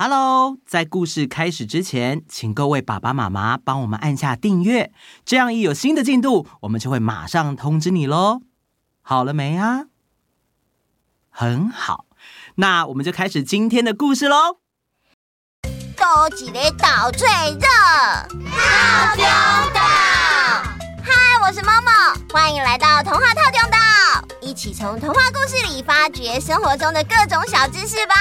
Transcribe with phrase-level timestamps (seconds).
[0.00, 4.92] Hello，在故事开始之前，请各位爸爸妈妈帮我们按下订阅，
[5.24, 8.42] 这样一有新的进度，我们就会马上通知你喽。
[9.02, 9.86] 好了没啊？
[11.30, 12.06] 很好，
[12.54, 14.60] 那我们就开始今天的故事喽。
[15.96, 17.66] 多几个岛最热，
[18.28, 19.24] 透中
[19.74, 19.80] 岛。
[21.02, 23.34] 嗨，我是 Momo，欢迎来到童话
[24.68, 28.14] 起从童话故事里发掘生活中的各种小知识吧。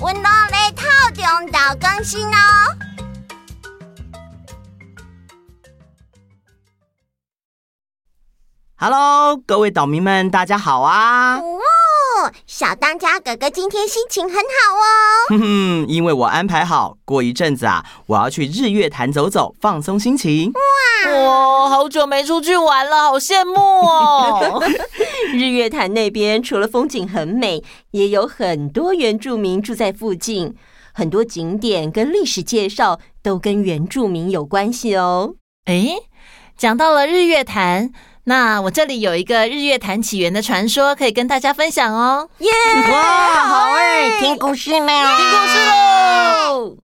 [0.00, 2.38] 温暖的套中岛更新哦。
[8.74, 11.36] Hello，各位岛民们，大家好啊！
[11.36, 11.60] 哦，
[12.46, 14.84] 小当家哥哥今天心情很好哦。
[15.28, 20.52] 哼哼，因为我安排好，过一阵子啊，我要去日月潭走走，放松心情。
[20.52, 23.54] 哇，哇，好久没出去玩了，好羡慕
[23.86, 24.62] 哦！
[25.32, 27.62] 日月潭那边除了风景很美，
[27.92, 30.54] 也有很多原住民住在附近，
[30.92, 35.34] 很多景点跟历史介绍都跟原住民有关系哦。
[35.66, 35.94] 诶，
[36.58, 37.92] 讲到了日月潭。
[38.24, 42.28] 那我这里有一个日月潭起源的传说，可以跟大家分享哦。
[42.38, 42.48] 耶！
[42.88, 45.08] 哇，好哎，听故事没有？
[45.08, 46.76] 听故事喽！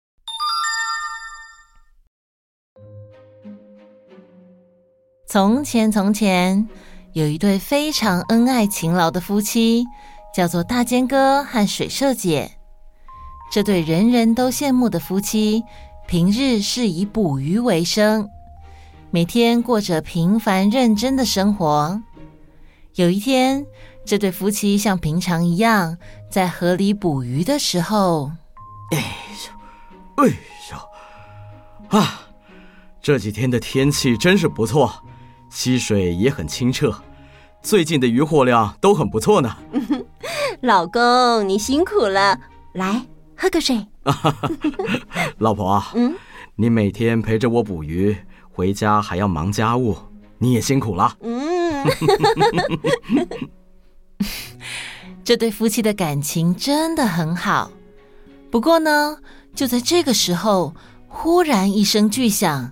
[5.27, 6.67] 从前，从前
[7.13, 9.85] 有一对非常恩爱勤劳的夫妻，
[10.33, 12.49] 叫做大尖哥和水社姐。
[13.51, 15.63] 这对人人都羡慕的夫妻，
[16.07, 18.27] 平日是以捕鱼为生。
[19.09, 22.01] 每天过着平凡认真的生活。
[22.95, 23.65] 有一天，
[24.05, 25.97] 这对夫妻像平常一样
[26.29, 28.31] 在河里捕鱼的时候，
[28.91, 28.97] 哎
[30.17, 30.33] 呦，哎
[31.91, 32.21] 呦，啊！
[33.01, 34.91] 这几天的天气真是不错，
[35.49, 36.93] 溪水也很清澈，
[37.61, 39.55] 最近的渔获量都很不错呢。
[40.61, 42.37] 老公，你辛苦了，
[42.73, 43.05] 来
[43.37, 43.87] 喝个水。
[45.39, 46.13] 老婆啊，嗯，
[46.55, 48.17] 你每天陪着我捕鱼。
[48.57, 49.95] 回家还要忙家务，
[50.39, 51.15] 你也辛苦了。
[51.21, 51.85] 嗯，
[55.23, 57.69] 这对夫妻的感情真的很好。
[58.49, 59.19] 不过呢，
[59.53, 60.73] 就在这个时候，
[61.07, 62.71] 忽然一声巨响，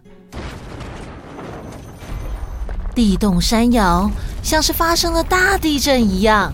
[2.95, 4.09] 地动山摇，
[4.41, 6.51] 像是发生了大地震一样。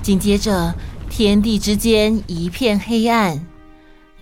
[0.00, 0.74] 紧接着，
[1.10, 3.44] 天地之间一片黑暗，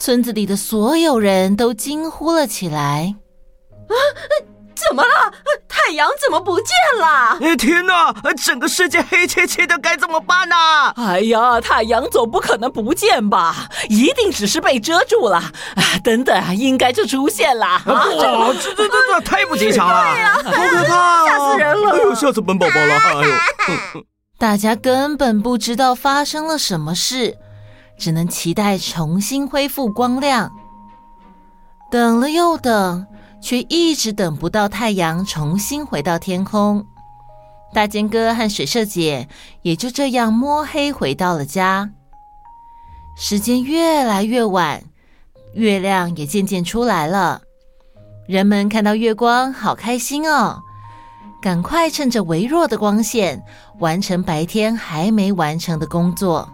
[0.01, 3.15] 村子里的所有人都惊呼了起来。
[3.89, 3.95] 啊！
[4.75, 5.33] 怎么了？
[5.69, 7.39] 太阳怎么不见了？
[7.41, 8.13] 哎，天哪！
[8.45, 10.57] 整个世界黑漆漆的，该怎么办呢？
[10.97, 13.69] 哎呀，太阳总不可能不见吧？
[13.89, 15.37] 一定只是被遮住了。
[15.37, 17.67] 啊，等等，应该就出现了。
[17.67, 20.15] 啊，这这这这太不吉祥了！
[20.15, 21.91] 对呀，好可怕，吓死人了！
[21.93, 22.95] 哎呦，吓死本宝宝了！
[22.97, 23.13] 哎
[23.95, 24.05] 呦，
[24.37, 27.37] 大家根本不知道发生了什么事，
[27.97, 30.51] 只能期待重新恢复光亮。
[31.89, 33.07] 等了又等。
[33.43, 36.87] 却一直等不到太阳重新回到天空，
[37.75, 39.29] 大尖哥和水社姐
[39.63, 41.91] 也就这样摸黑回到了家。
[43.17, 44.83] 时间越来越晚，
[45.55, 47.43] 月亮也渐渐出来了。
[48.27, 50.61] 人们看到月光，好开心哦！
[51.43, 53.45] 赶快趁着微弱的光线，
[53.81, 56.49] 完成白天还没完成的工作。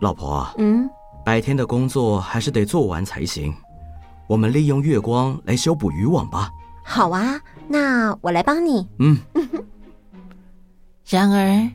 [0.00, 0.88] 老婆，嗯，
[1.24, 3.52] 白天的工作还是得做完才行。
[4.26, 6.50] 我们利用月光来修补渔网吧。
[6.84, 8.86] 好啊，那我来帮你。
[8.98, 9.18] 嗯。
[11.06, 11.70] 然而，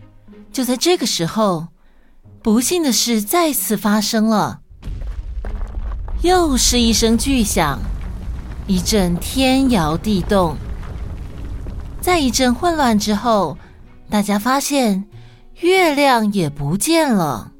[0.52, 1.68] 就在这个时候，
[2.42, 4.62] 不幸的事再次发生了。
[6.24, 7.80] 又是一声巨响，
[8.66, 10.56] 一阵天摇地动。
[12.02, 13.58] 在一阵混乱之后，
[14.10, 15.06] 大家发现
[15.60, 17.52] 月亮也不见了。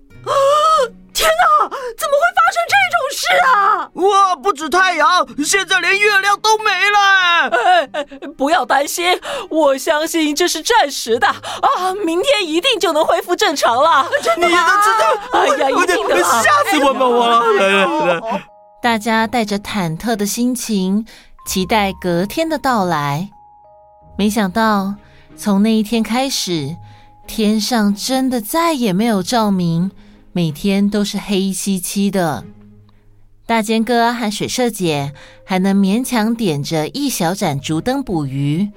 [3.28, 3.34] 啊！
[3.34, 3.90] 天哪！
[3.94, 4.28] 怎么会发生这种事啊？
[4.28, 4.36] 哇！
[4.36, 7.00] 不止太阳，现在连月亮都没了。
[7.50, 8.06] 哎哎，
[8.38, 9.20] 不要担心，
[9.50, 14.08] 我相信这是暂时的啊，明天一定就能恢复正常了。
[14.24, 14.48] 真的？
[14.48, 15.06] 你都知道？
[15.40, 16.24] 哎呀，一定的！
[16.24, 17.54] 吓死我们了！
[17.54, 18.44] 来来来，
[18.82, 21.06] 大家带着忐忑的心情，
[21.46, 23.30] 期待隔天的到来。
[24.18, 24.96] 没想到，
[25.36, 26.76] 从那一天开始，
[27.28, 29.92] 天上真的再也没有照明，
[30.32, 32.44] 每天都是黑漆漆的。
[33.48, 35.14] 大尖哥和水社姐
[35.46, 38.70] 还能勉强点着一小盏竹灯捕鱼，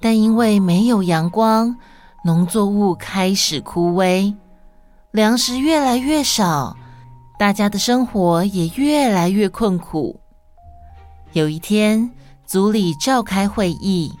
[0.00, 1.76] 但因为没有阳光，
[2.24, 4.32] 农作物开始枯萎，
[5.10, 6.76] 粮食越来越少，
[7.36, 10.20] 大家的生活也越来越困苦。
[11.32, 12.08] 有一天，
[12.46, 14.12] 组里召开会议，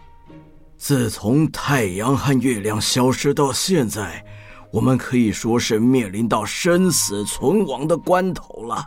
[0.76, 4.24] 自从太阳和月亮消失到现在，
[4.72, 8.84] 我们可以说是面临到生死存亡的关头了。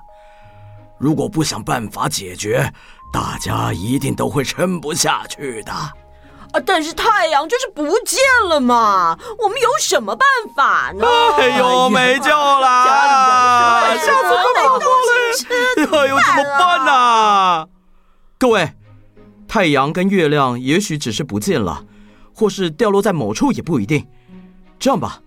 [1.00, 2.74] 如果不想办法解决，
[3.14, 5.72] 大家一定都会撑不下去的。
[5.72, 6.60] 啊！
[6.66, 8.18] 但是太阳就是不见
[8.48, 11.06] 了嘛，我们有什么办法呢？
[11.38, 13.96] 哎呦，没救了！
[13.98, 14.88] 下次怎么过
[15.92, 16.02] 来？
[16.02, 17.68] 哎呦，怎么办呢、啊？
[18.40, 18.72] 各位，
[19.48, 21.84] 太阳跟月亮也许只是不见了，
[22.34, 24.08] 或是掉落在某处也不一定。
[24.80, 25.22] 这样吧，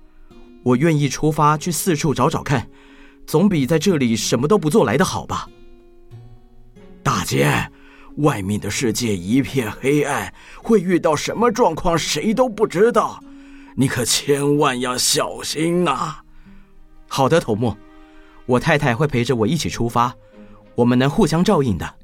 [0.65, 2.71] 我愿意出发去四处找找看，
[3.27, 5.47] 总比在这里什么都不做来的好吧。
[7.02, 7.70] 大姐，
[8.19, 10.32] 外面的世界一片黑暗，
[10.62, 13.23] 会遇到什么状况，谁都不知道。
[13.76, 16.23] 你可千万要小心啊！
[17.08, 17.76] 好的，头目，
[18.47, 20.14] 我太太会陪着我一起出发，
[20.75, 21.94] 我们能互相照应的。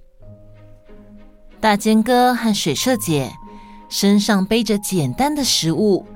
[1.60, 3.32] 大坚哥和水社姐
[3.88, 6.06] 身上背着简单的食物，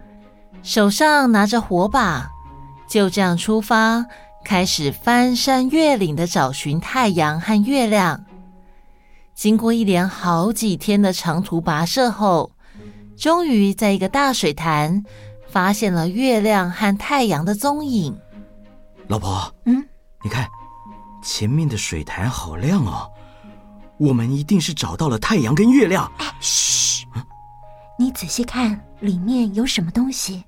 [0.62, 2.30] 手上拿着火把，
[2.88, 4.06] 就这样出发，
[4.44, 8.24] 开始翻山越岭的找寻太阳和月亮。
[9.40, 12.52] 经过一连好几天的长途跋涉后，
[13.16, 15.02] 终于在一个大水潭
[15.48, 18.14] 发现了月亮和太阳的踪影。
[19.08, 19.82] 老婆，嗯，
[20.22, 20.46] 你看，
[21.24, 23.10] 前面的水潭好亮哦，
[23.96, 26.12] 我们一定是找到了太阳跟月亮。
[26.18, 27.06] 哎，嘘，
[27.98, 30.44] 你仔细看，里面有什么东西？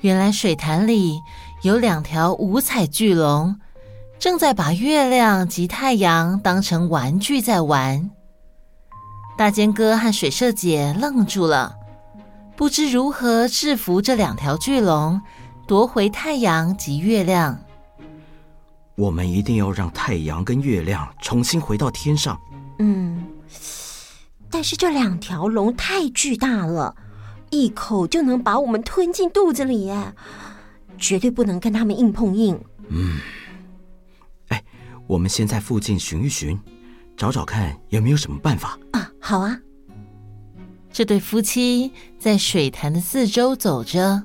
[0.00, 1.20] 原来水潭里
[1.62, 3.56] 有两条五彩巨龙。
[4.18, 8.10] 正在把月亮及太阳当成玩具在玩，
[9.36, 11.76] 大尖哥和水社姐愣住了，
[12.56, 15.20] 不知如何制服这两条巨龙，
[15.66, 17.58] 夺回太阳及月亮。
[18.94, 22.40] 我们一定要让太阳跟月亮重新回到天上。
[22.78, 23.22] 嗯，
[24.50, 26.96] 但是这两条龙太巨大了，
[27.50, 30.14] 一口就能把我们吞进肚子里耶，
[30.96, 32.58] 绝对不能跟他们硬碰硬。
[32.88, 33.20] 嗯。
[35.06, 36.58] 我们先在附近寻一寻，
[37.16, 39.10] 找找看有没有什么办法啊！
[39.20, 39.58] 好啊，
[40.92, 44.24] 这对夫妻在水潭的四周走着，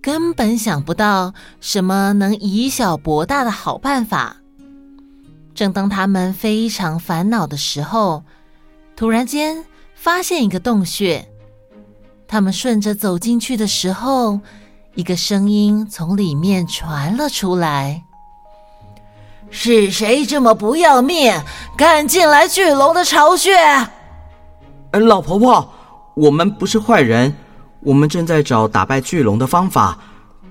[0.00, 4.36] 根本想不到什么能以小博大的好办法。
[5.54, 8.24] 正当他们非常烦恼的时候，
[8.96, 9.64] 突然间
[9.94, 11.28] 发现一个洞穴。
[12.26, 14.40] 他们顺着走进去的时候，
[14.94, 18.04] 一个声音从里面传了出来。
[19.50, 21.34] 是谁这么不要命，
[21.76, 23.56] 敢进来巨龙的巢穴？
[24.92, 25.72] 老婆婆，
[26.14, 27.34] 我们不是坏人，
[27.80, 29.98] 我们正在找打败巨龙的方法，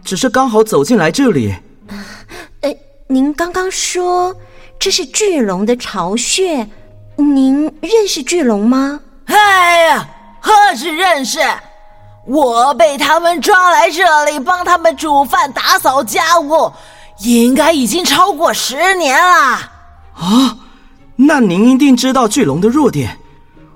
[0.03, 1.55] 只是刚好走进来这里。
[2.61, 2.75] 呃，
[3.07, 4.35] 您刚刚说
[4.79, 6.67] 这是巨龙的巢穴，
[7.15, 8.99] 您认识巨龙吗？
[9.25, 11.39] 哎呀，何止认识，
[12.25, 16.71] 我被他们抓来这里帮他们煮饭、打扫家务。
[17.19, 19.71] 应该已经超过十年了
[20.13, 20.57] 啊！
[21.15, 23.17] 那您一定知道巨龙的弱点。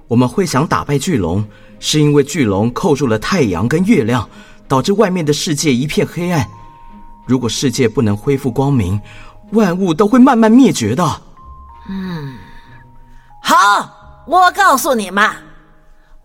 [0.07, 1.43] 我们会想打败巨龙，
[1.79, 4.29] 是因为巨龙扣住了太阳跟月亮，
[4.67, 6.45] 导致外面的世界一片黑暗。
[7.25, 8.99] 如果世界不能恢复光明，
[9.53, 11.03] 万物都会慢慢灭绝的。
[11.89, 12.35] 嗯，
[13.41, 13.89] 好，
[14.27, 15.27] 我告诉你们，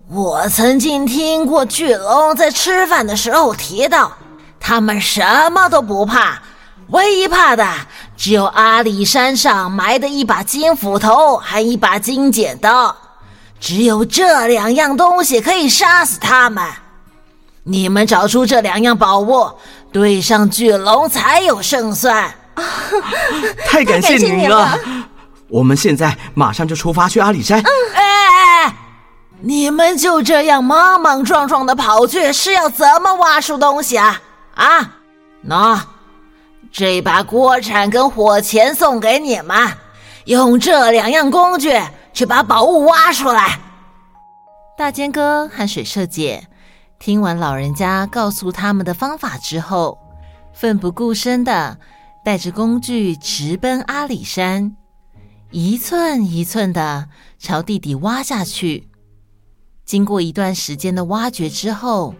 [0.08, 4.12] 我曾经听过巨龙在吃饭的时候提到，
[4.60, 6.42] 他们什么都不怕。
[6.88, 7.66] 唯一怕的
[8.16, 12.94] 只有阿里山上埋的一把金斧头和一把金剪刀，
[13.58, 16.64] 只有这两样东西可以杀死他们。
[17.64, 19.50] 你们找出这两样宝物，
[19.92, 22.32] 对上巨龙才有胜算。
[23.66, 24.78] 太感谢您了！
[25.50, 27.58] 我们现在马上就出发去阿里山。
[27.60, 28.76] 哎哎哎！
[29.40, 34.20] 你们就这样莽莽撞撞的跑去，是要怎么挖出东西啊？
[34.54, 34.90] 啊，
[35.48, 35.80] 喏。
[36.72, 39.56] 这把锅铲跟火钳送给你们，
[40.24, 41.72] 用这两样工具
[42.12, 43.60] 去把宝物挖出来。
[44.76, 46.48] 大尖哥和水社姐
[46.98, 49.98] 听完老人家告诉他们的方法之后，
[50.52, 51.78] 奋不顾身的
[52.24, 54.76] 带着工具直奔阿里山，
[55.50, 57.08] 一寸一寸的
[57.38, 58.88] 朝地底挖下去。
[59.84, 62.14] 经过一段时间的挖掘之后，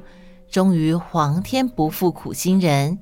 [0.51, 2.99] 终于皇天不负苦心人，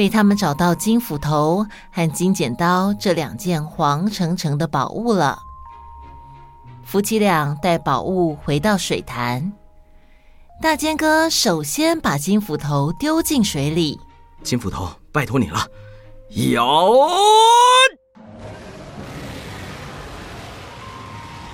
[0.00, 5.38] 被他们找到金斧头和金剪刀这两件黄澄澄的宝物了。
[6.82, 9.52] 夫妻俩带宝物回到水潭，
[10.62, 14.00] 大尖哥首先把金斧头丢进水里。
[14.42, 15.66] 金斧头，拜托你了，
[16.54, 16.96] 摇！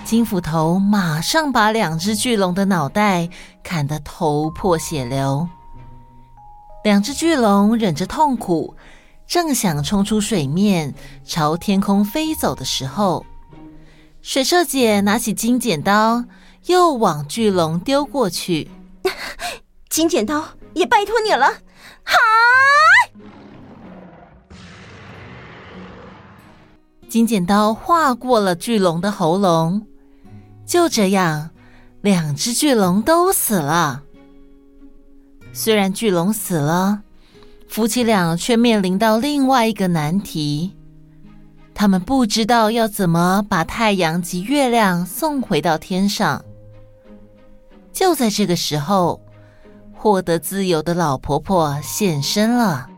[0.05, 3.29] 金斧头马上把两只巨龙的脑袋
[3.65, 5.49] 砍得头破血流。
[6.87, 8.77] 两只巨龙忍着痛苦，
[9.27, 13.27] 正想冲出水面朝天空飞走的时候，
[14.23, 16.23] 水社姐拿起金剪刀，
[16.67, 18.71] 又往巨龙丢过去。
[19.91, 21.49] 金剪刀，也拜托你了，
[22.05, 22.15] 好！
[27.09, 29.89] 金剪刀划过了巨龙的喉咙。
[30.65, 31.51] 就这样，
[32.01, 34.05] 两只巨龙都死了。
[35.57, 37.01] 虽然巨龙死了，
[37.67, 40.77] 夫妻俩却面临到另外一个难题：
[41.75, 46.45] 他们不知道要怎么把太阳及月亮送回到天上。
[47.91, 49.19] 就在这个时候，
[49.95, 52.91] 获得自由的老婆婆现身了。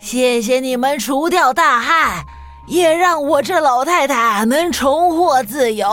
[0.00, 2.26] 谢谢你们除掉大害。
[2.66, 5.88] 也让我这老太太能重获自由。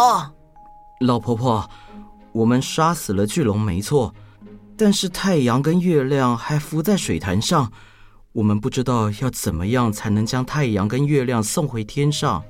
[1.00, 1.68] 老婆婆，
[2.32, 4.14] 我们杀死了巨龙没错，
[4.82, 7.70] 但是太阳跟月亮还浮在水潭上，
[8.32, 12.42] 我们不知道要怎么样才能将太阳跟月亮送回天上。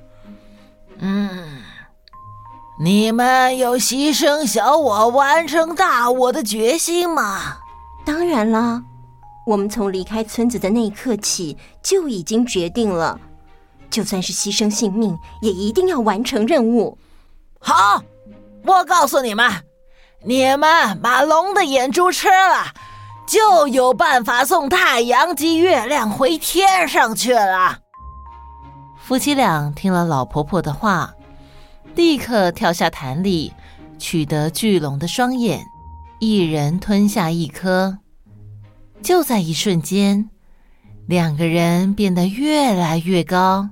[0.98, 1.60] 嗯，
[2.78, 7.56] 你们有牺牲小我完成大我的决心吗？
[8.06, 8.80] 当然了，
[9.44, 13.20] 我们从离开村子的那一刻起就已经决定了。
[13.90, 16.96] 就算是牺牲性命，也一定要完成任务。
[17.58, 18.00] 好，
[18.62, 19.50] 我告诉你们，
[20.22, 22.74] 你们把龙的眼珠吃了，
[23.26, 27.78] 就有办法送太阳及月亮回天上去了。
[29.02, 31.14] 夫妻俩听了老婆婆的话，
[31.94, 33.52] 立刻跳下潭里，
[33.98, 35.64] 取得巨龙的双眼，
[36.18, 37.98] 一人吞下一颗。
[39.02, 40.28] 就在一瞬间，
[41.06, 43.70] 两个人变得越来越高。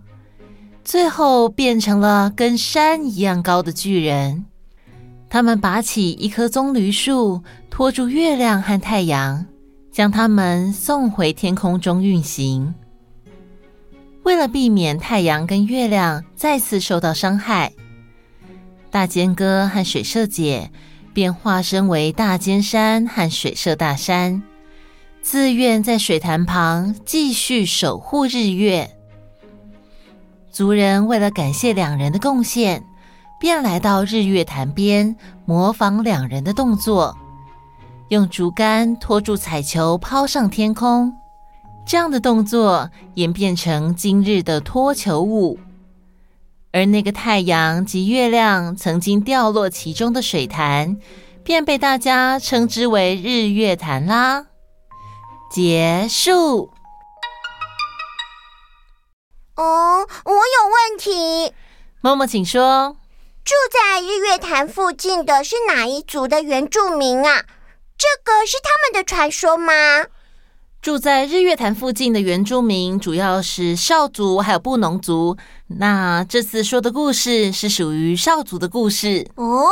[0.82, 4.46] 最后变成了跟山一样高的巨人。
[5.30, 9.44] 他们拔起一棵棕榈树，拖住月亮和太阳，
[9.92, 12.74] 将他们送回天空中运行。
[14.22, 17.72] 为了避免太阳跟月亮再次受到伤害，
[18.90, 20.70] 大尖哥和水社姐
[21.12, 24.42] 便化身为大尖山和水社大山，
[25.20, 28.90] 自愿在水潭旁继续守护日月。
[30.50, 32.84] 族人为了感谢两人的贡献，
[33.38, 35.14] 便来到日月潭边，
[35.44, 37.16] 模仿两人的动作，
[38.08, 41.12] 用竹竿托住彩球抛上天空。
[41.86, 45.58] 这样的动作演变成今日的拖球舞。
[46.72, 50.98] 而那个太阳及月亮曾经掉落其中的水潭，
[51.42, 54.46] 便被大家称之为日月潭啦。
[55.50, 56.70] 结束。
[59.56, 61.54] 哦，我有问题。
[62.02, 62.96] 默默，请说。
[63.48, 67.46] 住在日月潭附近的是哪一族的原住民啊？
[67.96, 69.72] 这个是他们的传说吗？
[70.82, 75.38] 住在日月潭附近的原住民主要是少族还有布农族。
[75.78, 79.70] 那这次说的故事是属于少族的故事哦。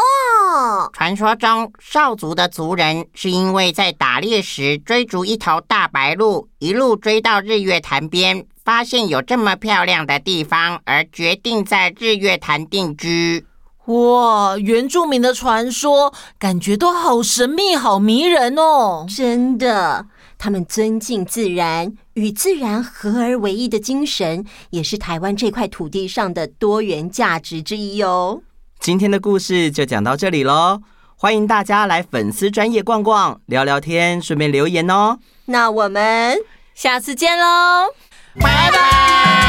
[0.94, 8.46] 传说中，少族的族人是因为在打猎时追逐一头大白鹿，一路追到日月潭边。
[8.64, 13.44] 发现有这么漂亮的地方，而决定在日月潭定居。
[13.86, 19.06] 哇，原住民的传说感觉都好神秘、好迷人哦！
[19.08, 28.40] 真的，他们尊敬自然，与自然合而为一的精神，也是台湾这块土地上的多元价值之一哦。
[28.80, 30.80] 今天的故事就讲到这里喽，
[31.16, 35.18] 欢迎大家来粉丝专业逛逛、聊聊天，顺便留言哦。
[35.44, 36.36] 那我们
[36.74, 37.94] 下次见喽！
[38.40, 39.45] 拜拜。